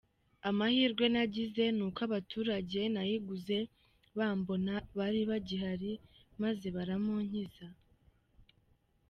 [0.49, 3.57] Amahirwe nagize ni uko abaturage nayiguze
[4.17, 5.91] bambona bari bagihari
[6.41, 7.67] maze baramunkiza!”.